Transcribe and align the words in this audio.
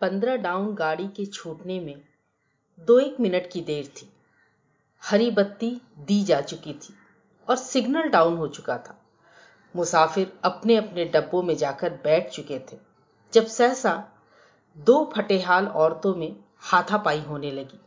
पंद्रह 0.00 0.36
डाउन 0.36 0.74
गाड़ी 0.74 1.06
के 1.08 1.24
छूटने 1.26 1.78
में 1.80 2.00
दो 2.78 2.98
एक 2.98 3.16
मिनट 3.20 3.50
की 3.52 3.60
देर 3.60 3.86
थी। 3.86 4.08
हरी 5.02 5.30
बत्ती 5.30 5.70
दी 5.98 6.22
जा 6.24 6.40
चुकी 6.40 6.72
थी 6.72 6.94
और 7.48 7.56
सिग्नल 7.56 8.08
डाउन 8.08 8.36
हो 8.36 8.46
चुका 8.48 8.76
था। 8.78 8.96
मुसाफिर 9.74 10.32
अपने 10.44 10.76
अपने 10.76 11.04
डब्बों 11.04 11.42
में 11.42 11.54
जाकर 11.56 11.90
बैठ 12.04 12.30
चुके 12.30 12.58
थे, 12.58 12.76
जब 13.32 13.46
सहसा 13.46 13.92
दो 14.76 15.12
फटेहाल 15.16 15.66
औरतों 15.66 16.14
में 16.14 16.36
हाथापाई 16.60 17.20
होने 17.20 17.50
लगी। 17.50 17.80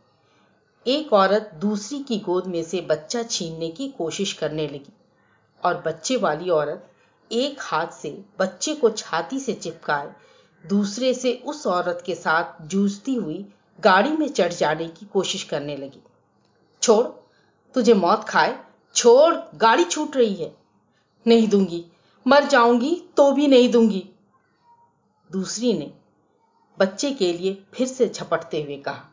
एक 0.86 1.12
औरत 1.12 1.50
दूसरी 1.54 1.98
की 1.98 2.18
गोद 2.18 2.46
में 2.46 2.62
से 2.62 2.80
बच्चा 2.80 3.22
छीनने 3.22 3.68
की 3.68 3.88
कोशिश 3.88 4.32
करने 4.32 4.66
लगी 4.66 4.92
और 5.62 5.82
बच्चे 5.86 6.16
वाली 6.16 6.50
औरत 6.50 6.90
एक 7.30 7.56
हाथ 7.60 7.86
से 7.92 8.24
बच्चे 8.38 8.74
को 8.74 8.90
छाती 8.90 9.40
से 9.40 9.52
चिपकाए 9.54 10.12
दूसरे 10.66 11.14
से 11.14 11.42
उस 11.46 11.66
औरत 11.66 12.02
के 12.06 12.14
साथ 12.14 12.62
जूझती 12.62 13.14
हुई 13.14 13.46
गाड़ी 13.80 14.10
में 14.10 14.28
चढ़ 14.28 14.52
जाने 14.52 14.88
की 14.88 15.06
कोशिश 15.06 15.42
करने 15.42 15.76
लगी। 15.76 16.02
छोड़, 16.82 17.06
तुझे 17.74 17.94
मौत 17.94 18.24
खाए। 18.24 18.64
छोड़, 18.94 19.34
गाड़ी 19.54 19.84
छूट 19.84 20.16
रही 20.16 20.34
है। 20.34 20.56
नहीं 21.26 21.48
दूँगी। 21.48 21.84
मर 22.26 22.44
जाऊँगी 22.44 23.02
तो 23.16 23.32
भी 23.32 23.46
नहीं 23.46 23.70
दूँगी। 23.70 24.08
दूसरी 25.32 25.72
ने 25.78 25.94
बच्चे 26.78 27.10
के 27.10 27.32
लिए 27.32 27.64
फिर 27.74 27.86
से 27.86 28.08
झपटते 28.08 28.62
हुए 28.62 28.76
कहा। 28.76 29.04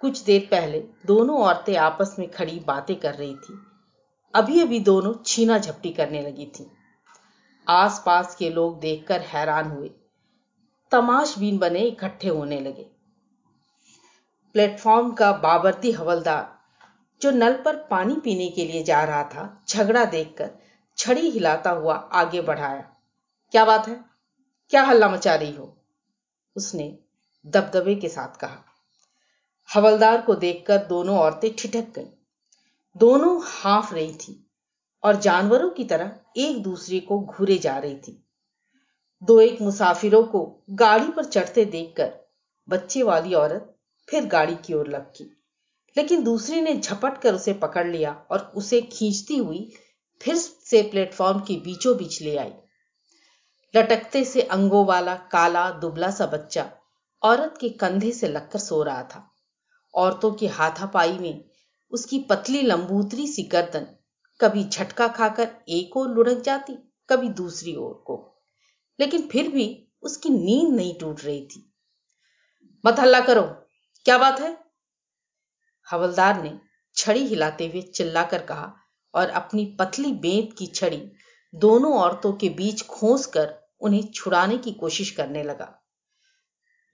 कुछ 0.00 0.20
देर 0.22 0.48
पहले 0.50 0.84
दोनों 1.06 1.40
औरतें 1.42 1.76
आपस 1.76 2.16
में 2.18 2.30
खड़ी 2.30 2.60
बातें 2.60 2.96
कर 2.96 3.14
रही 3.14 3.34
थी। 3.34 3.66
अभी 4.34 4.60
अभी 4.60 4.80
दोनों 4.80 5.14
छीना 5.26 5.58
झपटी 5.58 5.90
करने 5.90 6.22
लगी 6.22 6.46
थी। 6.46 6.70
आसपास 7.68 8.36
के 8.36 8.50
लोग 8.50 8.80
देखकर 8.80 9.20
हैरान 9.20 9.70
हुए। 9.70 9.90
तमाशबीन 10.90 11.58
बने 11.58 11.80
इकट्ठे 11.80 12.28
होने 12.28 12.60
लगे। 12.60 12.82
प्लेटफॉर्म 14.52 15.12
का 15.12 15.32
बाबरती 15.32 15.92
हवलदार, 15.92 16.58
जो 17.22 17.30
नल 17.30 17.62
पर 17.62 17.76
पानी 17.76 18.14
पीने 18.14 18.48
के 18.48 18.64
लिए 18.64 18.82
जा 18.82 19.04
रहा 19.04 19.24
था, 19.24 19.64
झगड़ा 19.68 20.04
देखकर 20.04 20.50
छड़ी 20.96 21.30
हिलाता 21.30 21.70
हुआ 21.70 21.94
आगे 21.94 22.40
बढ़ाया। 22.42 22.96
क्या 23.50 23.64
बात 23.64 23.88
है? 23.88 24.04
क्या 24.70 24.82
हल्ला 24.82 25.08
मचा 25.08 25.34
रही 25.34 25.56
हो? 25.56 25.76
उसने 26.56 26.98
दबदबे 27.46 27.94
के 27.94 28.08
साथ 28.08 28.36
कहा। 28.36 28.64
हवलदार 29.74 30.20
को 30.20 30.34
देखकर 30.34 30.78
दोनों 30.78 31.18
औरतें 31.18 31.56
ठिठक 31.56 31.92
गईं। 31.94 32.06
दोनों 32.96 33.40
हाफ़ 33.44 33.94
रही 33.94 34.14
थी 34.14 34.50
और 35.04 35.16
जानवरों 35.16 35.70
की 35.70 35.84
तरह 35.84 36.12
एक 36.36 36.62
दूसरे 36.62 37.00
को 37.00 37.20
घूरे 37.20 37.58
जा 37.58 37.78
रही 37.78 37.96
थी। 37.96 38.26
दो 39.22 39.40
एक 39.40 39.60
मुसाफिरों 39.60 40.22
को 40.22 40.64
गाड़ी 40.70 41.08
पर 41.08 41.24
चढ़ते 41.24 41.64
देखकर 41.64 42.12
बच्चे 42.68 43.02
वाली 43.02 43.34
औरत 43.34 43.76
फिर 44.08 44.26
गाड़ी 44.26 44.54
की 44.54 44.74
ओर 44.74 44.88
लपकी। 44.88 45.24
लेकिन 45.96 46.22
दूसरी 46.24 46.60
ने 46.60 46.74
झपट 46.74 47.18
कर 47.18 47.34
उसे 47.34 47.52
पकड़ 47.52 47.86
लिया 47.86 48.26
और 48.30 48.52
उसे 48.56 48.80
खींचती 48.80 49.36
हुई 49.36 49.72
फिर 50.22 50.36
से 50.36 50.82
प्लेटफॉर्म 50.82 51.40
के 51.40 51.54
बीचों 51.54 51.96
बीच 51.96 52.22
ले 52.22 52.36
आई। 52.36 52.52
लटकते 53.76 54.24
से 54.24 54.42
अंगों 54.42 54.86
वाला 54.86 55.14
काला, 55.14 55.70
दुबला 55.70 56.10
सा 56.10 56.26
बच्चा 56.26 56.70
औरत 57.22 57.54
के 57.60 57.68
कंधे 57.68 58.12
से 58.12 58.28
लगकर 58.28 58.58
सो 58.58 58.82
रहा 58.82 59.02
था। 59.02 59.34
औरतों 59.94 60.32
की 60.32 60.46
हाथापाई 60.46 61.18
में 61.18 61.44
उसकी 61.90 62.18
पतली 62.18 62.62
लंबूतरी 62.62 63.26
सी 63.26 63.42
गर्दन 63.42 63.86
कभी 64.40 64.64
झटका 64.64 65.08
खाकर 65.08 65.48
एक 65.68 65.96
ओर 65.96 66.08
लुढ़क 66.08 66.38
जाती, 66.38 66.72
कभी 67.08 67.28
दूसरी 67.28 67.76
ओर 67.76 68.04
को। 68.06 68.29
लेकिन 69.00 69.28
फिर 69.28 69.48
भी 69.48 69.88
उसकी 70.02 70.28
नींद 70.28 70.74
नहीं 70.74 70.98
टूट 70.98 71.24
रही 71.24 71.46
थी। 71.46 71.72
मत 72.84 73.00
हल्ला 73.00 73.20
करो। 73.20 73.42
क्या 74.04 74.18
बात 74.18 74.40
है? 74.40 74.58
हवलदार 75.90 76.42
ने 76.42 76.58
छड़ी 76.96 77.26
हिलाते 77.26 77.66
हुए 77.68 77.82
चिल्लाकर 77.82 78.42
कहा 78.42 78.74
और 79.14 79.30
अपनी 79.30 79.76
पतली 79.80 80.12
बेंत 80.12 80.54
की 80.58 80.66
छड़ी 80.66 81.12
दोनों 81.54 81.98
औरतों 81.98 82.32
के 82.32 82.48
बीच 82.48 82.82
खोस 82.82 83.26
कर 83.26 83.54
उन्हें 83.80 84.12
छुड़ाने 84.12 84.58
की 84.58 84.72
कोशिश 84.72 85.10
करने 85.10 85.42
लगा। 85.42 85.82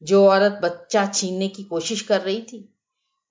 जो 0.03 0.29
औरत 0.29 0.53
बच्चा 0.53 1.07
छीनने 1.07 1.49
की 1.49 1.63
कोशिश 1.63 2.01
कर 2.01 2.21
रही 2.21 2.43
थी, 2.43 2.79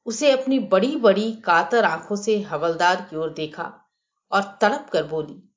उसे 0.06 0.31
अपनी 0.31 0.59
बड़ी 0.59 0.96
बड़ी 0.96 1.31
कातर 1.31 1.86
आँखों 1.86 2.16
से 2.16 2.42
हवलदार 2.42 3.02
की 3.02 3.16
ओर 3.16 3.34
देखा 3.34 3.74
और 4.31 4.57
तड़प 4.62 4.90
कर 4.94 5.03
बोली, 5.03 5.53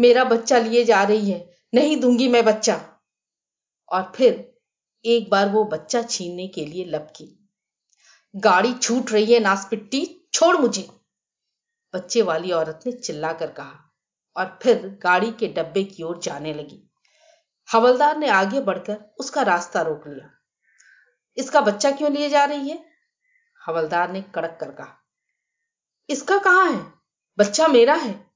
मेरा 0.00 0.24
बच्चा 0.24 0.58
लिए 0.58 0.84
जा 0.84 1.02
रही 1.02 1.30
है 1.30 1.55
नहीं 1.74 2.00
दूँगी 2.00 2.28
मैं 2.28 2.44
बच्चा। 2.44 3.00
और 3.92 4.12
फिर 4.16 4.58
एक 5.04 5.30
बार 5.30 5.48
वो 5.48 5.64
बच्चा 5.64 6.02
छीनने 6.02 6.48
के 6.48 6.66
लिए 6.66 6.84
लपकी। 6.84 7.48
गाड़ी 8.36 8.74
छूट 8.74 9.10
रही 9.10 9.34
है 9.34 9.40
नासपिट्टी, 9.40 10.28
छोड़ 10.34 10.56
मुझे। 10.56 10.88
बच्चे 11.94 12.22
वाली 12.22 12.52
औरत 12.52 12.80
ने 12.86 12.92
चिल्लाकर 12.92 13.50
कहा 13.50 13.94
और 14.36 14.58
फिर 14.62 14.98
गाड़ी 15.02 15.32
के 15.32 15.48
डब्बे 15.48 15.84
की 15.84 16.02
ओर 16.02 16.18
जाने 16.18 16.54
लगी। 16.54 16.90
हवलदार 17.72 18.16
ने 18.16 18.28
आगे 18.28 18.60
बढ़कर 18.60 19.14
उसका 19.20 19.42
रास्ता 19.42 19.82
रोक 19.82 20.08
लिया। 20.08 20.30
इसका 21.36 21.60
बच्चा 21.60 21.90
क्यों 21.90 22.12
लिए 22.12 22.28
जा 22.28 22.44
रही 22.44 22.68
है? 22.68 22.86
हवलदार 23.66 24.10
ने 24.10 24.22
कड़क 24.22 24.58
कर 24.60 24.70
कहा। 24.70 25.06
इसका 26.10 26.38
कहाँ 26.38 26.72
है? 26.72 26.92
बच्चा 27.38 27.68
मेरा 27.68 27.94
है। 27.94 28.30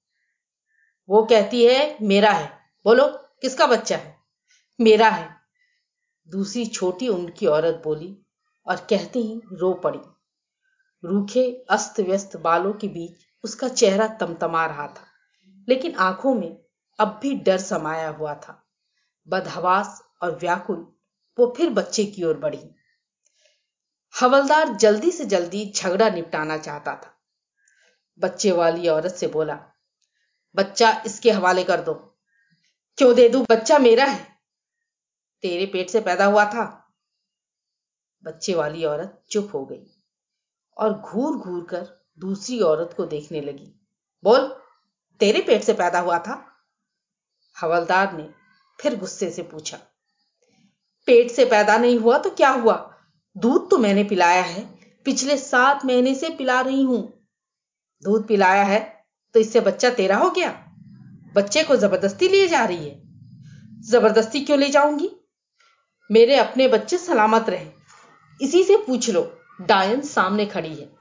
वो 1.08 1.24
कहती 1.24 1.66
है, 1.66 1.98
मेरा 2.02 2.30
है। 2.30 2.59
बोलो, 2.84 3.06
किसका 3.42 3.66
बच्चा 3.66 3.96
है? 3.96 4.16
मेरा 4.80 5.08
है। 5.08 5.36
दूसरी 6.28 6.66
छोटी 6.66 7.08
उम्र 7.08 7.30
की 7.30 7.46
औरत 7.46 7.80
बोली, 7.84 8.26
और 8.66 8.76
कहते 8.76 9.18
ही 9.18 9.40
रो 9.52 9.72
पड़ी। 9.74 9.98
रूखे 11.04 11.66
अस्त 11.70 12.00
व्यस्त 12.00 12.36
बालों 12.36 12.72
के 12.72 12.88
बीच 12.88 13.12
उसका 13.44 13.68
चेहरा 13.68 14.06
तमतमा 14.06 14.66
रहा 14.66 14.86
था, 14.86 15.06
लेकिन 15.68 15.94
आँखों 15.94 16.34
में 16.34 16.58
अब 16.98 17.18
भी 17.22 17.34
डर 17.34 17.58
समाया 17.58 18.08
हुआ 18.08 18.34
था। 18.34 18.66
बदहवास 19.28 20.02
और 20.22 20.38
व्याकुल, 20.38 20.92
वो 21.38 21.54
फिर 21.56 21.70
बच्चे 21.70 22.04
की 22.04 22.24
ओर 22.24 22.36
बढ़ी। 22.36 22.74
हवलदार 24.20 24.68
जल्दी 24.68 25.10
से 25.10 25.24
जल्दी 25.24 25.72
झगड़ा 25.76 26.10
निपटाना 26.10 26.58
चाहता 26.58 26.94
था। 26.94 27.18
बच्चे 28.18 28.52
वाली 28.52 28.88
औरत 28.88 29.14
से 29.14 29.26
बोला, 29.26 29.58
बच्चा, 30.54 31.02
इसके 31.06 31.30
हवाले 31.30 31.64
कर 31.64 31.80
दो। 31.80 32.09
क्यों 33.00 33.14
दे 33.14 33.28
दू? 33.28 33.40
बच्चा 33.50 33.78
मेरा 33.78 34.04
है। 34.04 34.18
तेरे 35.44 35.66
पेट 35.66 35.90
से 35.90 36.00
पैदा 36.00 36.24
हुआ 36.24 36.44
था। 36.44 36.64
बच्चे 38.24 38.54
वाली 38.54 38.84
औरत 38.84 39.22
चुप 39.30 39.50
हो 39.54 39.64
गई 39.64 39.86
और 40.76 40.92
घूर 40.92 41.36
घूर 41.36 41.62
कर 41.64 41.86
दूसरी 42.18 42.60
औरत 42.62 42.92
को 42.96 43.06
देखने 43.06 43.40
लगी। 43.40 43.72
बोल, 44.24 44.46
तेरे 45.20 45.40
पेट 45.40 45.62
से 45.62 45.72
पैदा 45.72 46.00
हुआ 46.00 46.18
था? 46.18 46.38
हवलदार 47.56 48.12
ने 48.12 48.28
फिर 48.78 48.98
गुस्से 48.98 49.30
से 49.30 49.42
पूछा, 49.44 49.78
पेट 51.08 51.30
से 51.30 51.44
पैदा 51.46 51.78
नहीं 51.78 51.98
हुआ 51.98 52.18
तो 52.18 52.30
क्या 52.32 52.50
हुआ? 52.50 52.76
दूध 53.36 53.70
तो 53.70 53.78
मैंने 53.78 54.04
पिलाया 54.04 54.42
है। 54.44 54.68
पिछले 55.06 55.36
सात 55.38 55.84
महीने 55.84 56.14
से 56.14 56.36
पिला 56.36 56.60
रही 56.60 56.82
हूँ। 56.82 57.02
दूध 58.02 58.28
पिलाया 58.28 58.64
है 58.64 58.80
तो 59.34 59.40
इससे 59.40 59.60
बच्चा 59.62 59.90
तेरा 59.90 60.16
हो 60.16 60.30
गया? 60.30 60.69
बच्चे 61.34 61.62
को 61.62 61.76
ज़बरदस्ती 61.76 62.28
लिए 62.28 62.48
जा 62.48 62.64
रही 62.64 62.88
है। 62.88 63.02
ज़बरदस्ती 63.82 64.40
क्यों 64.40 64.58
ले 64.58 64.68
जाऊँगी? 64.68 65.10
मेरे 66.10 66.36
अपने 66.36 66.68
बच्चे 66.68 66.98
सलामत 66.98 67.48
रहे। 67.48 67.66
इसी 68.40 68.64
से 68.64 68.76
पूछ 68.76 69.10
लो, 69.10 69.38
डायन 69.60 70.00
सामने 70.00 70.46
खड़ी 70.46 70.74
है। 70.74 70.92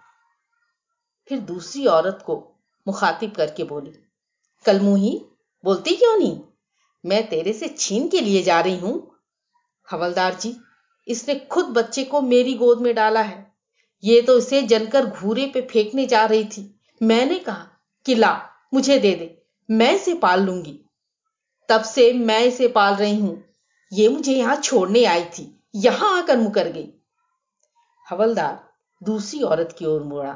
फिर 1.30 1.40
दूसरी 1.40 1.86
औरत 1.86 2.24
को 2.26 2.62
मुखातिब 2.88 3.32
करके 3.32 3.64
बोली 3.64 3.92
कलमुही 4.66 5.26
बोलती 5.64 5.96
क्यों 5.96 6.18
नहीं? 6.18 6.40
मैं 7.06 7.30
तेरे 7.30 7.54
से 7.54 7.68
छीन 7.68 8.08
के 8.08 8.22
लिए 8.22 8.44
जा 8.44 8.60
रही 8.60 8.78
हूँ। 8.78 9.16
हवलदार 9.92 10.34
जी, 10.34 10.56
इसने 11.08 11.36
खुद 11.36 11.66
बच्चे 11.66 12.04
को 12.04 12.22
मेरी 12.22 12.54
गोद 12.54 12.82
में 12.82 12.96
डाला 12.96 13.22
है। 13.22 13.54
ये 14.04 14.22
तो 14.22 14.38
इसे 14.38 14.62
जनकर 14.62 15.06
घूरे 15.06 15.46
पे 15.46 15.62
फेंकने 15.62 16.06
जा 16.06 16.25
रही 16.25 16.46
थी। 16.46 16.82
मैंने 17.04 17.40
कहा 17.40 17.68
कि 18.06 18.16
ला 18.16 18.50
मुझे 18.74 19.00
दे 19.00 19.16
दे। 19.16 19.38
मैं 19.71 19.95
इसे 19.95 20.13
पाल 20.13 20.44
लूँगी। 20.44 20.80
तब 21.69 21.81
से 21.81 22.13
मैं 22.13 22.39
इसे 22.39 22.68
पाल 22.68 22.95
रही 22.95 23.19
हूँ। 23.19 23.44
ये 23.94 24.07
मुझे 24.10 24.33
यहाँ 24.33 24.56
छोड़ने 24.56 25.06
आई 25.06 25.25
थी। 25.25 25.63
यहाँ 25.75 26.24
आकर 26.24 26.38
मुकर 26.38 26.68
गई। 26.68 26.94
हवलदार 28.10 28.69
दूसरी 29.04 29.42
औरत 29.42 29.75
की 29.80 29.86
ओर 29.86 30.04
मुड़ा। 30.04 30.33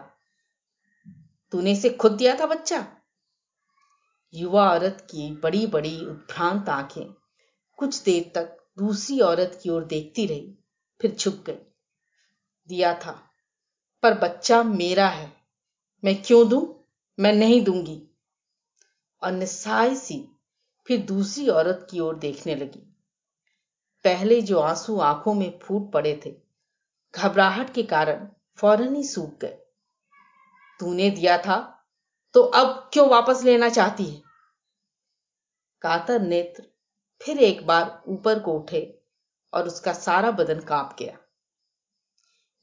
तूने 1.51 1.71
इसे 1.71 1.89
खुद 1.89 2.11
दिया 2.11 2.39
था 2.39 2.45
बच्चा? 2.45 2.87
युवा 4.33 4.69
औरत 4.69 5.07
की 5.11 5.31
बड़ी 5.31 5.67
बड़ी 5.67 6.05
उत्भ्रांत 6.05 6.69
आँखें 6.69 7.13
कुछ 7.77 8.03
देर 8.03 8.31
तक 8.35 8.57
दूसरी 8.77 9.19
औरत 9.19 9.59
की 9.63 9.69
ओर 9.69 9.83
देखती 9.83 10.25
रही, 10.25 10.57
फिर 11.01 11.15
झुक 11.15 11.43
गई। 11.45 11.57
दिया 12.67 12.93
था, 12.93 13.29
पर 14.03 14.13
बच्चा 14.13 14.63
मेरा 14.63 15.07
है। 15.07 15.33
मैं 16.03 16.23
क्यों 16.23 16.49
दूँ? 16.49 16.85
मैं 17.19 17.33
नहीं 17.33 17.63
दूँगी। 17.63 18.12
और 19.23 19.31
निस्साय 19.31 19.95
सी 19.95 20.27
फिर 20.87 21.01
दूसरी 21.01 21.47
औरत 21.49 21.87
की 21.91 21.99
ओर 21.99 22.15
देखने 22.15 22.55
लगी। 22.55 22.79
पहले 24.03 24.41
जो 24.41 24.59
आँसू 24.59 24.99
आँखों 24.99 25.33
में 25.33 25.59
फूट 25.59 25.91
पड़े 25.91 26.21
थे, 26.25 26.35
घबराहट 27.15 27.73
के 27.73 27.83
कारण 27.83 28.27
फ़ौरन 28.57 28.95
ही 28.95 29.03
सूख 29.03 29.37
गए। 29.39 29.57
तूने 30.79 31.09
दिया 31.09 31.37
था 31.37 31.85
तो 32.33 32.41
अब 32.41 32.89
क्यों 32.93 33.09
वापस 33.09 33.43
लेना 33.43 33.69
चाहती 33.69 34.05
है? 34.05 34.21
कातर 35.81 36.21
नेत्र 36.21 36.63
फिर 37.21 37.37
एक 37.37 37.67
बार 37.67 38.03
ऊपर 38.07 38.39
को 38.39 38.53
उठे 38.53 39.01
और 39.53 39.67
उसका 39.67 39.93
सारा 39.93 40.31
बदन 40.31 40.59
काँप 40.59 40.95
गया। 40.99 41.17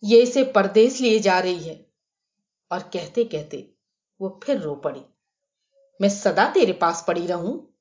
ये 0.05 0.23
इसे 0.23 0.45
परदेश 0.45 1.01
लिए 1.01 1.19
जा 1.19 1.39
रही 1.41 1.59
है। 1.59 1.87
और 2.73 2.81
कहते 2.83 3.25
कहते 3.25 3.75
वो 4.21 4.41
फिर 4.45 4.59
रो 4.59 4.75
पड़ी। 4.75 5.05
मैं 6.01 6.09
सदा 6.09 6.51
तेरे 6.51 6.73
पास 6.73 7.05
पड़ी 7.09 7.27
रहूँ। 7.27 7.79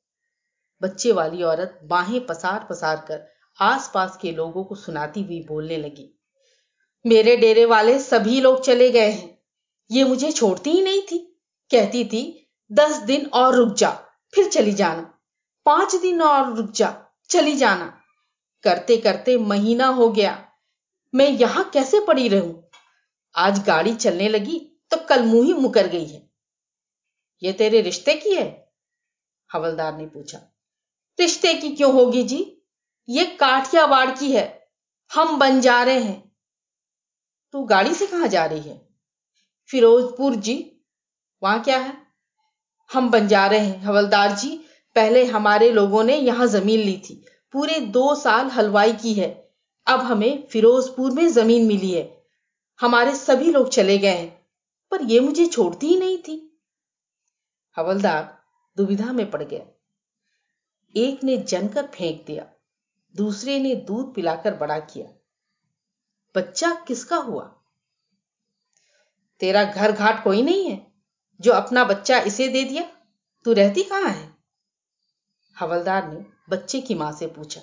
बच्चे 0.82 1.12
वाली 1.12 1.44
औरत 1.44 1.80
बाहें 1.84 2.26
पसार 2.26 2.68
पसार 2.70 2.96
कर 2.96 3.28
आसपास 3.60 4.18
के 4.22 4.32
लोगों 4.32 4.64
को 4.64 4.76
सुनाती 4.76 5.22
हुई 5.22 5.46
बोलने 5.48 5.78
लगी। 5.78 6.20
मेरे 7.06 7.38
डेरे 7.38 7.66
वाले 7.66 8.00
सभी 8.00 8.42
लोग 8.42 8.64
चले 8.64 8.90
गए 8.92 9.12
हैं। 9.12 9.40
ये 9.92 10.04
मुझे 10.04 10.32
छोड़ती 10.32 10.72
ही 10.72 10.82
नहीं 10.82 11.02
थी। 11.02 11.18
कहती 11.72 12.06
थी, 12.06 12.50
दस 12.72 12.98
दिन 12.98 13.26
और 13.26 13.56
रुक 13.56 13.74
जा, 13.74 13.90
फिर 14.34 14.50
चली 14.50 14.74
जाना। 14.74 15.20
पाँच 15.66 15.96
दिन 15.96 16.22
और 16.22 16.56
रुक 16.56 16.72
जा, 16.72 17.06
चली 17.30 17.56
जाना। 17.56 18.02
करते 18.64 18.98
करते 18.98 19.38
महीना 19.38 19.88
हो 19.88 20.10
गया। 20.10 20.46
मैं 21.16 21.30
यहाँ 21.30 21.70
कैसे 21.74 22.00
पड़ी 22.00 22.28
रहूँ? 22.28 22.70
आज 23.36 23.64
गाड़ी 23.64 23.96
चलने 23.96 24.30
लगी 24.30 24.60
तो 24.92 24.98
कल 24.98 25.24
मुँह 25.24 25.46
ही 25.46 25.54
मुकर 25.54 25.88
गई 25.88 26.06
है। 26.06 26.29
ये 27.44 27.54
तेरे 27.54 27.82
रिश्ते 27.82 28.16
की 28.16 28.36
है? 28.36 28.72
हवलदार 29.54 29.98
ने 29.98 30.06
पूछा। 30.06 30.38
रिश्ते 31.20 31.54
की 31.54 31.70
क्यों 31.70 31.94
होगी 31.94 32.24
जी? 32.24 32.62
ये 33.10 33.26
काठियावाड़ 33.26 34.12
की 34.12 34.32
है। 34.32 34.68
हम 35.14 35.40
बन 35.40 35.62
जा 35.62 35.84
रहे 35.84 36.00
हैं। 36.00 36.32
तू 37.52 37.64
गाड़ी 37.64 37.94
से 37.94 38.08
कहाँ 38.08 38.28
जा 38.28 38.46
रही 38.46 38.62
है? 38.62 38.90
फिरोजपुर 39.70 40.36
जी, 40.36 40.82
वहाँ 41.44 41.64
क्या 41.64 41.78
है? 41.78 41.94
हम 42.94 43.10
बन 43.10 43.28
जा 43.28 43.48
रहे 43.48 43.60
हैं। 43.60 43.82
हवलदार 43.82 44.36
जी, 44.36 44.58
पहले 44.96 45.26
हमारे 45.26 45.72
लोगों 45.72 46.04
ने 46.04 46.18
यहाँ 46.18 46.48
ज़मीन 46.48 46.80
ली 46.80 46.98
थी। 46.98 47.26
पूरे 47.52 47.80
दो 47.80 48.16
साल 48.16 48.46
हलवाई 48.46 48.94
की 48.94 49.14
है। 49.14 49.52
अब 49.88 50.00
हमें 50.00 50.48
फिरोजपुर 50.48 51.12
में 51.12 51.28
ज़मीन 51.28 51.68
मिली 51.68 51.92
है। 51.92 52.24
हमारे 52.80 53.16
सभी 53.16 53.52
लोग 53.52 53.70
चले 53.70 53.98
गए 53.98 54.10
हैं। 54.10 54.48
पर 54.92 55.02
यह 55.02 55.22
मुझे 55.22 55.46
छोड़ती 55.46 55.88
ही 55.88 55.96
नहीं। 55.96 56.09
हवलदार 57.80 58.38
दुविधा 58.78 59.12
में 59.14 59.32
पड़ 59.32 59.44
गया। 59.44 59.66
एक 60.96 61.24
ने 61.24 61.38
जनकर 61.38 61.86
फेंक 61.86 62.26
दिया, 62.28 62.46
दूसरे 63.16 63.60
ने 63.60 63.76
दूध 63.76 64.14
पिलाकर 64.14 64.56
बड़ा 64.56 64.80
किया। 64.80 65.08
बच्चा 66.36 66.74
किसका 66.88 67.16
हुआ? 67.16 67.44
तेरा 69.40 69.64
घर 69.64 69.92
घाट 69.92 70.24
कोई 70.24 70.42
नहीं 70.42 70.70
है, 70.70 70.88
जो 71.42 71.52
अपना 71.52 71.84
बच्चा 71.84 72.20
इसे 72.20 72.48
दे 72.48 72.64
दिया। 72.64 72.84
तू 73.44 73.54
रहती 73.54 73.84
कहाँ 73.84 74.10
है? 74.10 74.36
हवलदार 75.60 76.14
ने 76.14 76.26
बच्चे 76.50 76.82
की 76.82 76.96
माँ 76.96 77.12
से 77.12 77.28
पूछा। 77.28 77.62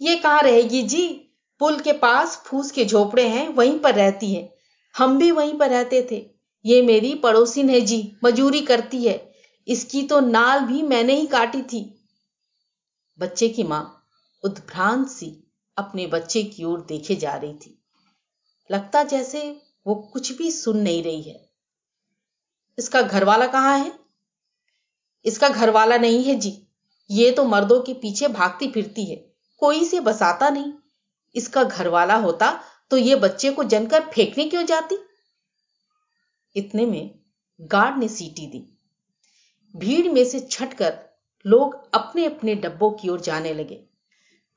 ये 0.00 0.16
कहाँ 0.16 0.42
रहेगी 0.42 0.82
जी? 0.82 1.28
पुल 1.58 1.80
के 1.80 1.92
पास 1.92 2.36
फूस 2.46 2.70
के 2.70 2.84
झोपड़े 2.84 3.28
हैं, 3.28 3.48
वहीं 3.48 3.78
पर 3.78 3.94
रहती 3.94 4.34
है। 4.34 4.56
हम 4.96 5.18
भी 5.18 5.30
वहीं 5.30 5.58
पर 5.58 5.70
रहते 5.70 6.08
थे। 6.10 6.30
ये 6.64 6.82
मेरी 6.82 7.14
पड़ोसिन 7.14 7.70
है 7.70 7.80
जी, 7.80 8.16
मजूरी 8.24 8.60
करती 8.60 9.04
है। 9.04 9.31
इसकी 9.68 10.02
तो 10.02 10.20
नाल 10.20 10.60
भी 10.60 10.82
मैंने 10.82 11.14
ही 11.14 11.26
काटी 11.26 11.62
थी। 11.62 11.82
बच्चे 13.18 13.48
की 13.48 13.62
माँ 13.62 14.08
उद्भ्रांत 14.44 15.08
सी 15.08 15.44
अपने 15.76 16.06
बच्चे 16.06 16.42
की 16.42 16.64
ओर 16.64 16.80
देखे 16.80 17.16
जा 17.16 17.34
रही 17.34 17.54
थी। 17.54 17.78
लगता 18.70 19.02
जैसे 19.02 19.60
वो 19.86 19.94
कुछ 19.94 20.32
भी 20.32 20.50
सुन 20.50 20.78
नहीं 20.78 21.02
रही 21.02 21.22
है। 21.22 21.50
इसका 22.78 23.02
घर 23.02 23.24
वाला 23.24 23.46
कहाँ 23.46 23.78
है? 23.78 23.92
इसका 25.24 25.48
घर 25.48 25.70
वाला 25.70 25.96
नहीं 25.96 26.24
है 26.24 26.34
जी। 26.34 26.68
ये 27.10 27.30
तो 27.30 27.44
मर्दों 27.44 27.80
के 27.80 27.94
पीछे 27.94 28.28
भागती 28.28 28.70
फिरती 28.70 29.04
है। 29.04 29.16
कोई 29.58 29.84
से 29.84 30.00
बसाता 30.00 30.50
नहीं। 30.50 30.72
इसका 31.34 31.64
घर 31.64 31.88
वाला 31.88 32.14
होता 32.14 32.50
तो 32.90 32.96
ये 32.96 33.16
बच्चे 33.16 33.50
को 33.50 33.64
जनकर 33.64 34.10
फेंकने 34.10 34.44
क्यों 34.44 34.64
जाती? 34.66 34.98
इतने 36.56 36.86
में 36.86 37.18
गार्ड 37.60 37.98
ने 37.98 38.08
सीटी 38.08 38.46
दी। 38.46 38.71
भीड़ 39.76 40.08
में 40.08 40.24
से 40.24 40.40
छटकर 40.40 40.98
लोग 41.46 41.90
अपने 41.94 42.24
अपने 42.26 42.54
डब्बों 42.54 42.90
की 42.90 43.08
ओर 43.08 43.20
जाने 43.20 43.54
लगे। 43.54 43.84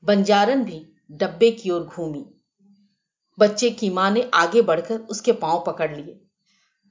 बंजारन 0.04 0.64
भी 0.64 0.94
डब्बे 1.10 1.50
की 1.50 1.70
ओर 1.70 1.84
घूमी। 1.84 2.24
बच्चे 3.38 3.70
की 3.70 3.90
माँ 3.90 4.10
ने 4.10 4.30
आगे 4.34 4.62
बढ़कर 4.62 4.98
उसके 4.98 5.32
पाँव 5.32 5.64
पकड़ 5.66 5.96
लिए। 5.96 6.20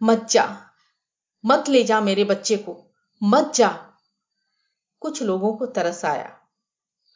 मत 0.01 0.27
जा, 0.30 0.57
मत 1.45 1.69
ले 1.69 1.83
जा 1.83 2.01
मेरे 2.01 2.24
बच्चे 2.24 2.57
को, 2.57 2.92
मत 3.24 3.51
जा। 3.56 3.69
कुछ 5.00 5.24
लोगों 5.24 5.54
को 5.54 5.66
तरस 5.66 6.06
आया। 6.06 6.39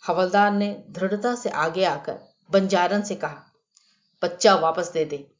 हवलदार 0.07 0.51
ने 0.51 0.83
दृढ़ता 0.89 1.35
से 1.35 1.50
आगे 1.50 1.83
आकर 1.83 2.19
बंजारन 2.51 3.01
से 3.01 3.15
कहा, 3.15 3.45
बच्चा 4.23 4.56
वापस 4.56 4.91
दे 4.91 5.06
दे। 5.06 5.31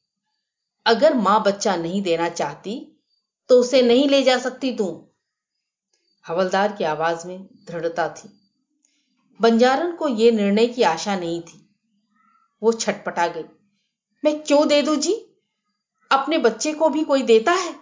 अगर 0.86 1.14
माँ 1.14 1.44
बच्चा 1.44 1.76
नहीं 1.76 2.02
देना 2.02 2.30
चाहती 2.30 3.02
तो 3.50 3.60
उसे 3.60 3.82
नहीं 3.82 4.10
ले 4.10 4.24
जा 4.24 4.38
सकती 4.38 4.74
तू। 4.76 5.09
हवलदार 6.28 6.72
की 6.72 6.84
आवाज़ 6.84 7.28
में 7.28 7.44
दृढ़ता 7.44 8.10
थी। 8.10 8.42
बंजारन 9.42 9.96
को 9.96 10.08
यह 10.08 10.32
निर्णय 10.32 10.68
की 10.68 10.84
आशा 10.84 11.16
नहीं 11.16 11.42
थी। 11.42 11.76
वो 12.64 12.72
छटपटा 12.72 13.28
गई। 13.28 13.44
मैं 14.26 14.44
क्यों 14.44 14.68
दे 14.68 14.82
दू 14.82 14.96
जी? 14.96 15.14
अपने 16.12 16.38
बच्चे 16.38 16.74
को 16.74 16.90
भी 16.90 17.04
कोई 17.04 17.22
देता 17.22 17.52
है? 17.52 17.76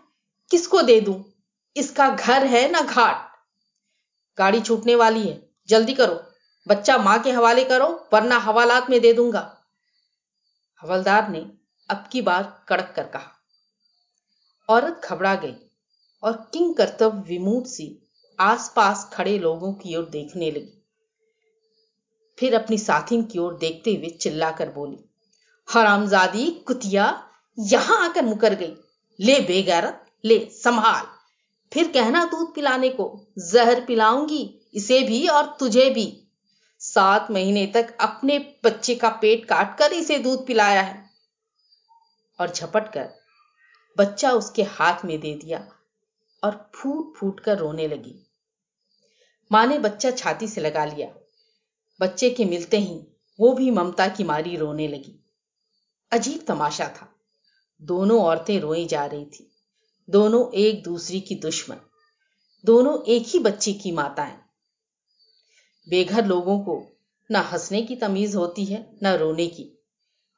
किसको 0.52 0.82
दे 0.82 1.02
दूँ? 1.02 1.34
इसका 1.76 2.10
घर 2.10 2.46
है 2.46 2.72
ना 2.72 2.82
घाट? 2.82 3.32
गाड़ी 4.38 4.62
छूटने 4.62 4.96
वाली 4.96 5.30
है। 5.30 5.50
जल्दी 5.68 5.94
करो। 5.94 6.24
बच्चा 6.68 6.98
माँ 6.98 7.20
के 7.20 7.32
हवाले 7.32 7.64
करो, 7.66 8.08
वरना 8.14 8.38
हवालात 8.38 8.90
में 8.90 9.02
दे 9.02 9.14
दूँगा। 9.14 9.58
हवलदार 10.82 11.30
ने 11.30 11.52
अब 11.90 12.10
की 12.12 12.22
बार 12.22 12.66
कड़क 12.68 12.94
कर 12.96 13.08
कहा। 13.08 13.32
औरत 14.70 15.02
घबरा 15.06 15.36
गई 15.36 15.56
और 16.24 16.50
किंग 16.54 16.76
कर्तव्य 16.76 17.22
विमूट 17.22 17.66
सी 17.66 18.07
आसपास 18.40 19.10
खड़े 19.14 19.40
लोगों 19.40 19.74
की 19.74 19.96
ओर 19.96 20.06
देखने 20.06 20.52
लगी। 20.52 20.84
फिर 22.40 22.56
अपनी 22.56 22.78
साथिन 22.78 23.24
की 23.24 23.40
ओर 23.40 23.58
देखते 23.58 23.94
हुए 23.94 24.10
चिल्लाकर 24.10 24.70
बोली, 24.70 24.98
हरामजादी, 25.74 26.52
कुतिया, 26.68 27.32
यहाँ 27.60 28.10
आकर 28.10 28.22
मुकर 28.22 28.54
गई। 28.54 28.76
ले 29.20 29.40
बेगैरत, 29.40 30.06
ले 30.26 30.50
संभाल। 30.52 31.06
फिर 31.74 31.92
कहना 31.92 32.26
दूध 32.26 32.54
पिलाने 32.56 32.90
को, 32.90 33.28
जहर 33.40 33.86
पिलाऊँगी, 33.86 34.62
इसे 34.74 35.02
भी 35.02 35.28
और 35.28 35.58
तुझे 35.60 35.90
भी। 35.90 36.24
सात 36.80 37.32
महीने 37.32 37.66
तक 37.66 37.98
अपने 38.00 38.56
बच्चे 38.66 38.96
का 38.96 39.10
पेट 39.10 39.46
काटकर 39.46 39.94
इसे 39.94 40.20
दूध 40.20 40.48
पिलाया 40.48 40.82
है। 40.82 41.10
और 42.40 42.50
झपट 42.50 42.92
कर 42.94 43.10
बच्चा 43.98 44.32
उसके 44.32 44.64
हाथ 44.64 45.06
में 45.06 45.20
दे 45.20 45.34
दिया 45.36 45.68
और 46.44 46.72
फूट 46.76 47.16
फूट 47.18 47.40
कर 47.40 47.58
रोने 47.58 47.88
लगी। 47.88 48.27
माँ 49.52 49.68
ने 49.68 49.80
बच्चा 49.80 50.12
छाती 50.12 50.48
से 50.48 50.62
लगा 50.62 50.86
लिया। 50.86 51.10
बच्चे 52.00 52.30
के 52.30 52.46
मिलते 52.46 52.78
ही 52.78 53.08
वो 53.40 53.54
भी 53.54 53.72
ममता 53.72 54.08
की 54.08 54.24
मारी 54.24 54.56
रोने 54.56 54.88
लगी। 54.88 55.26
अजीब 56.12 56.46
तमाशा 56.48 56.88
था। 56.88 57.16
दोनों 57.82 58.24
औरतें 58.24 58.60
रोई 58.60 58.86
जा 58.86 59.06
रही 59.06 59.26
थी। 59.26 59.52
दोनों 60.10 60.52
एक 60.52 60.84
दूसरी 60.84 61.20
की 61.20 61.36
दुश्मन। 61.36 61.78
दोनों 62.66 63.04
एक 63.04 63.24
ही 63.28 63.40
बच्चे 63.40 63.74
की 63.74 63.92
माताएँ। 63.92 64.38
बेघर 65.90 66.26
लोगों 66.26 66.60
को 66.60 66.88
न 67.32 67.36
हंसने 67.36 67.82
की 67.82 67.96
तमीज 67.96 68.36
होती 68.36 68.66
है, 68.66 68.98
न 69.04 69.08
रोने 69.08 69.48
की। 69.48 69.84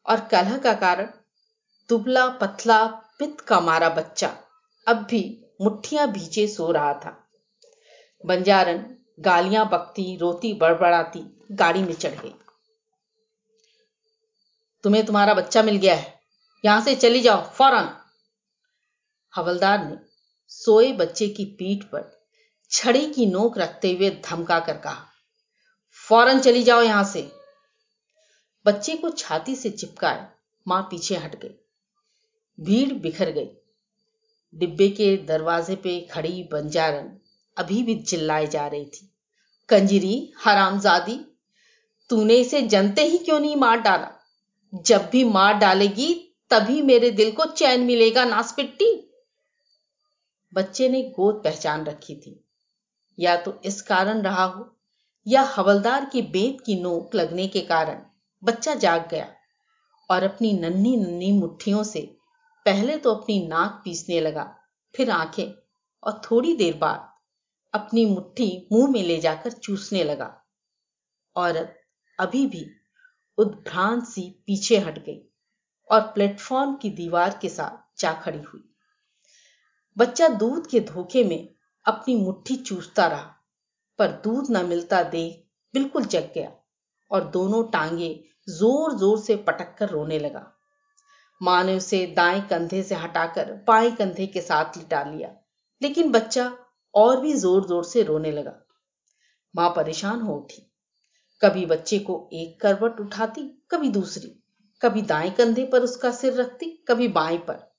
और 0.05 0.19
कलह 0.19 0.57
का 0.57 0.73
कारण, 0.73 1.09
दुबला 1.89 2.27
पतला 2.27 2.85
पित्त 2.85 3.41
का 3.41 3.59
मारा 3.59 3.89
बच्चा 3.89 4.37
अब 4.87 4.95
भी 4.95 5.45
मुट्ठियाँ 5.61 6.11
भीचे 6.11 6.47
सो 6.47 6.71
रहा 6.71 6.93
था। 6.93 7.29
बंजारन 8.25 8.95
गालियाँ 9.19 9.67
बकती, 9.69 10.15
रोती, 10.17 10.53
बड़बड़ाती, 10.53 11.19
गाड़ी 11.51 11.83
में 11.83 11.93
चढ़ 11.93 12.15
गई। 12.15 12.33
तुम्हें 14.83 15.05
तुम्हारा 15.05 15.33
बच्चा 15.33 15.63
मिल 15.63 15.75
गया 15.75 15.95
है। 15.95 16.13
यहाँ 16.63 16.81
से 16.81 16.95
चली 16.95 17.21
जाओ, 17.21 17.41
फ़ौरन। 17.43 17.89
हवलदार 19.33 19.85
ने 19.85 19.97
सोए 20.51 20.91
बच्चे 20.91 21.27
की 21.27 21.45
पीठ 21.59 21.83
पर 21.83 22.11
छड़ी 22.71 23.05
की 23.07 23.25
नोक 23.25 23.57
रखते 23.57 23.93
हुए 23.93 24.09
धमका 24.25 24.59
कर 24.59 24.77
कहा, 24.77 25.05
फ़ौरन 26.07 26.39
चली 26.39 26.63
जाओ 26.63 26.81
यहाँ 26.81 27.03
से। 27.03 27.21
बच्चे 28.65 28.95
को 28.95 29.09
छाती 29.09 29.55
से 29.55 29.69
चिपकाए 29.69 30.27
माँ 30.67 30.81
पीछे 30.81 31.15
हट 31.15 31.35
गई। 31.35 31.55
भीड़ 32.57 32.93
बिखर 32.93 33.31
गई। 33.31 33.49
डिब्बे 34.53 34.89
के 34.89 35.15
दरवाजे 35.17 35.75
पे 35.75 35.99
खड़ी 36.11 36.43
बंजारन 36.43 37.17
अभी 37.59 37.83
भी 37.83 37.95
चिल्लाए 37.95 38.47
जा 38.47 38.67
रही 38.67 38.85
थी। 38.85 39.13
कंजरी, 39.69 40.33
हरामजादी, 40.45 41.25
तूने 42.09 42.35
इसे 42.35 42.61
जनते 42.61 43.03
ही 43.03 43.17
क्यों 43.17 43.39
नहीं 43.39 43.55
मार 43.55 43.79
डाला? 43.79 44.11
जब 44.75 45.09
भी 45.09 45.23
मार 45.23 45.53
डालेगी, 45.53 46.37
तभी 46.49 46.81
मेरे 46.81 47.11
दिल 47.11 47.31
को 47.31 47.45
चैन 47.45 47.81
मिलेगा, 47.81 48.25
नासपिट्टी। 48.25 49.11
बच्चे 50.53 50.89
ने 50.89 51.03
गोद 51.03 51.35
पहचान 51.35 51.85
रखी 51.85 52.15
थी। 52.15 52.45
या 53.19 53.35
तो 53.35 53.61
इस 53.65 53.81
कारण 53.81 54.21
रहा 54.21 54.43
हो, 54.43 54.75
या 55.27 55.41
हवलदार 55.41 56.05
की 56.05 56.21
बेत 56.21 56.57
की 56.65 56.81
नोक 56.81 57.15
लगने 57.15 57.47
के 57.47 57.61
कारण 57.61 58.01
बच्चा 58.43 58.75
जाग 58.75 59.09
गया 59.09 59.27
और 60.09 60.23
अपनी 60.23 60.53
नन्ही 60.53 60.97
नन्ही 60.97 61.31
मुट्ठियों 61.31 61.83
से 61.83 62.15
पहले 62.65 62.97
तो 62.97 63.13
अपनी 63.15 63.47
नाक 63.47 63.81
पीसने 63.85 64.19
लगा, 64.21 64.55
फिर 64.95 65.11
आँखें 65.11 65.53
और 66.03 66.21
थोड़ी 66.31 66.55
देर 66.55 66.77
बाद 66.77 67.08
अपनी 67.73 68.05
मुट्ठी 68.05 68.67
मुँह 68.71 68.91
में 68.91 69.01
ले 69.03 69.19
जाकर 69.19 69.51
चूसने 69.51 70.03
लगा। 70.03 70.33
औरत 71.35 71.75
अभी 72.19 72.45
भी 72.47 72.65
उद्भ्रांत 73.37 74.03
सी 74.03 74.29
पीछे 74.47 74.77
हट 74.77 74.97
गई 74.99 75.21
और 75.89 76.01
प्लेटफॉर्म 76.13 76.75
की 76.75 76.89
दीवार 76.89 77.37
के 77.41 77.49
साथ 77.49 78.01
जा 78.01 78.13
खड़ी 78.13 78.41
हुई। 78.43 78.63
बच्चा 79.97 80.27
दूध 80.27 80.67
के 80.67 80.79
धोखे 80.79 81.23
में 81.23 81.47
अपनी 81.85 82.15
मुट्ठी 82.15 82.55
चूसता 82.55 83.07
रहा, 83.07 83.35
पर 83.99 84.11
दूध 84.23 84.51
न 84.51 84.65
मिलता 84.65 85.01
देख 85.05 85.45
बिल्कुल 85.73 86.05
जग 86.05 86.31
गया 86.35 86.51
और 87.11 87.23
दोनों 87.29 87.63
टांगे 87.71 88.09
ज़ोर 88.49 88.93
ज़ोर 88.93 89.19
से 89.19 89.35
पटक 89.37 89.75
कर 89.77 89.89
रोने 89.89 90.19
लगा। 90.19 90.45
माँ 91.41 91.63
ने 91.63 91.75
उसे 91.77 92.05
दाएँ 92.07 92.41
कंधे 92.41 92.81
से 92.83 92.95
हटाकर 92.95 93.53
बाएँ 93.67 93.91
कंधे 93.91 94.27
के 94.27 94.41
साथ 94.41 94.77
लिटा 94.77 95.03
लिया, 95.03 95.29
लेकिन 95.81 96.11
बच्चा 96.11 96.51
और 96.99 97.19
भी 97.21 97.33
ज़ोर 97.33 97.67
ज़ोर 97.67 97.83
से 97.83 98.03
रोने 98.03 98.31
लगा। 98.31 98.65
माँ 99.55 99.69
परेशान 99.69 100.21
हो 100.21 100.35
उठी। 100.35 100.65
कभी 101.41 101.65
बच्चे 101.65 101.99
को 101.99 102.29
एक 102.33 102.61
करवट 102.61 102.99
उठाती, 102.99 103.67
कभी 103.71 103.89
दूसरी। 103.89 104.35
कभी 104.81 105.01
दाएँ 105.01 105.31
कंधे 105.31 105.65
पर 105.65 105.81
उसका 105.81 106.11
सिर 106.11 106.33
रखती, 106.33 106.85
कभी 106.87 107.07
बाएँ 107.07 107.37
पर। 107.37 107.69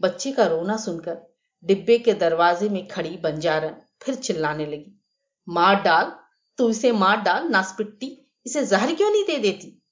बच्चे 0.00 0.32
का 0.32 0.46
रोना 0.46 0.76
सुनकर 0.76 1.18
डिब्बे 1.64 1.98
के 1.98 2.12
दरवाजे 2.12 2.68
में 2.68 2.88
खड़ी 2.88 3.16
बंजारन 3.16 3.76
फिर 4.02 4.14
चिल्लाने 4.14 4.66
लगी। 4.66 5.00
मार 5.48 5.82
डाल, 5.82 6.12
तू 6.58 6.70
इसे 6.70 6.92
मार 6.92 7.20
डाल, 7.20 7.48
नासपिट्टी। 7.48 8.26
इसे 8.46 8.66
जहर 8.66 8.94
क्यों 8.94 9.10
नहीं 9.10 9.24
दे 9.24 9.38
देती? 9.38 9.82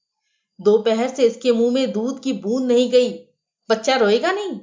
दोपहर 0.61 1.09
से 1.09 1.27
इसके 1.27 1.53
मुँह 1.53 1.73
में 1.73 1.93
दूध 1.93 2.23
की 2.23 2.33
बूंद 2.33 2.67
नहीं 2.67 2.91
गई। 2.91 3.13
बच्चा 3.71 3.97
रोएगा 3.97 4.33
नहीं? 4.33 4.61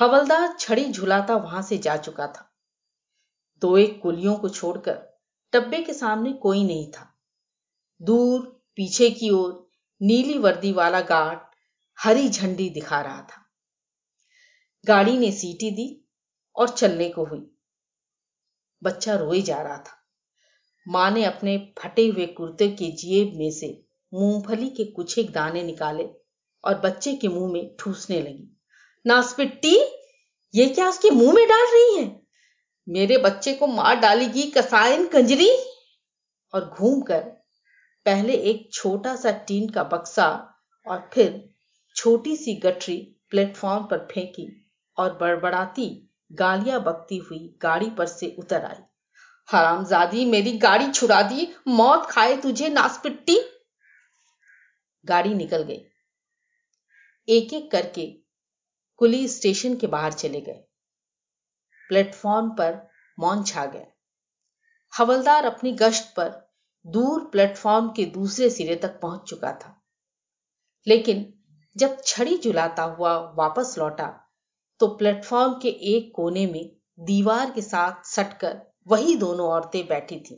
हवलदार 0.00 0.56
छड़ी 0.60 0.92
झुलाता 0.92 1.36
वहाँ 1.36 1.62
से 1.62 1.78
जा 1.78 1.96
चुका 1.96 2.26
था। 2.26 2.56
दो 3.60 3.78
एक 3.78 4.02
कुलियों 4.02 4.36
को 4.36 4.48
छोड़कर 4.48 5.20
टब्बे 5.52 5.82
के 5.82 5.94
सामने 5.94 6.32
कोई 6.32 6.64
नहीं 6.64 6.90
था। 6.90 7.18
दूर, 8.02 8.64
पीछे 8.76 9.10
की 9.10 9.30
ओर 9.30 9.70
नीली 10.02 10.38
वर्दी 10.38 10.72
वाला 10.72 11.00
गार्ड 11.00 11.38
हरी 12.00 12.28
झंडी 12.28 12.70
दिखा 12.70 13.00
रहा 13.00 13.22
था। 13.22 13.52
गाड़ी 14.86 15.18
ने 15.18 15.32
सीटी 15.32 15.70
दी 15.70 16.08
और 16.56 16.68
चलने 16.68 17.08
को 17.08 17.24
हुई। 17.24 17.50
बच्चा 18.82 19.14
रोए 19.14 19.40
जा 19.42 19.62
रहा 19.62 19.76
था। 19.76 20.06
माँ 20.88 21.10
ने 21.10 21.24
अपने 21.24 21.72
फटे 21.78 22.06
हुए 22.06 22.26
कुर्ते 22.26 22.68
के 22.68 22.92
जेब 22.92 23.32
में 23.36 23.50
से 23.50 23.86
मूंगफली 24.14 24.70
के 24.70 24.84
कुछ 24.84 25.18
एक 25.18 25.30
दाने 25.30 25.62
निकाले 25.62 26.08
और 26.64 26.78
बच्चे 26.78 27.14
के 27.14 27.28
मुँह 27.28 27.52
में 27.52 27.76
ठूसने 27.76 28.20
लगी। 28.20 28.55
नासपिट्टी, 29.06 29.76
ये 30.54 30.68
क्या 30.68 30.88
उसके 30.88 31.10
मुँह 31.10 31.32
में 31.32 31.48
डाल 31.48 31.66
रही 31.66 31.96
है? 31.96 32.22
मेरे 32.88 33.18
बच्चे 33.18 33.52
को 33.52 33.66
मार 33.66 33.96
डालेगी 33.96 34.42
कसायन, 34.42 35.06
कंजरी? 35.06 35.50
और 36.54 36.64
घूमकर 36.64 37.20
पहले 38.04 38.32
एक 38.32 38.68
छोटा 38.72 39.16
सा 39.16 39.30
टीन 39.30 39.68
का 39.68 39.84
बक्सा 39.84 40.54
और 40.86 41.10
फिर 41.12 41.50
छोटी 41.96 42.36
सी 42.36 42.54
गठरी 42.54 43.16
प्लेटफॉर्म 43.30 43.84
पर 43.84 43.98
फेंकी 43.98 44.70
और 44.96 45.18
बड़बड़ाती 45.18 46.10
गालियाँ 46.32 46.82
बकती 46.82 47.16
हुई 47.16 47.54
गाड़ी 47.62 47.90
पर 47.90 48.06
से 48.06 48.36
उतर 48.38 48.64
आई। 48.64 48.82
हरामजादी, 49.52 50.24
मेरी 50.24 50.58
गाड़ी 50.58 50.90
छुड़ा 50.92 51.22
दी, 51.22 51.54
मौत 51.68 52.06
खाए 52.10 52.36
तुझे 52.36 52.68
नासपिट्टी। 52.68 53.40
गाड़ी 55.04 55.34
निकल 55.34 55.62
गई। 55.62 55.80
एक 57.28 57.52
एक 57.52 57.70
करके 57.70 58.25
कुली 58.96 59.28
स्टेशन 59.28 59.76
के 59.76 59.86
बाहर 59.86 60.12
चले 60.12 60.40
गए। 60.40 60.64
प्लेटफॉर्म 61.88 62.50
पर 62.50 62.88
मौन 63.18 63.44
छा 63.44 63.66
गया। 63.66 63.86
हवलदार 64.98 65.44
अपनी 65.44 65.72
गश्त 65.72 66.14
पर 66.16 66.52
दूर 66.86 67.24
प्लेटफॉर्म 67.24 67.88
के 67.88 68.04
दूसरे 68.04 68.50
सिरे 68.50 68.76
तक 68.76 69.00
पहुँच 69.00 69.28
चुका 69.28 69.52
था। 69.52 69.82
लेकिन 70.86 71.32
जब 71.76 71.98
छड़ी 72.06 72.36
जुलाता 72.38 72.82
हुआ 72.82 73.18
वापस 73.34 73.74
लौटा 73.78 74.32
तो 74.80 74.86
प्लेटफॉर्म 74.86 75.52
के 75.52 75.68
एक 75.68 76.12
कोने 76.16 76.46
में 76.46 76.76
दीवार 77.00 77.50
के 77.50 77.62
साथ 77.62 78.04
सटकर 78.04 78.60
वही 78.86 79.16
दोनों 79.16 79.46
औरतें 79.46 79.86
बैठी 79.86 80.20
थीं। 80.20 80.36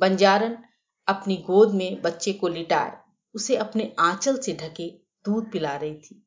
बंजारन 0.00 0.58
अपनी 1.08 1.36
गोद 1.36 1.74
में 1.74 2.02
बच्चे 2.02 2.32
को 2.32 2.48
लिटाए, 2.48 2.98
उसे 3.34 3.56
अपने 3.56 3.94
आंचल 3.98 4.38
से 4.38 4.52
ढके 4.52 4.90
दूध 5.24 5.50
पिला 5.52 5.76
रही 5.76 5.94
थी। 5.94 6.26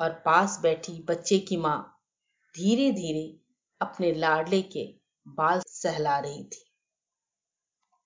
और 0.00 0.10
पास 0.26 0.58
बैठी 0.62 1.04
बच्चे 1.08 1.38
की 1.38 1.56
माँ 1.56 1.78
धीरे 2.54 2.90
धीरे 2.92 3.26
अपने 3.80 4.12
लाडले 4.12 4.62
के 4.62 4.84
बाल 5.26 5.62
सहला 5.66 6.18
रही 6.18 6.44
थी। 6.44 6.65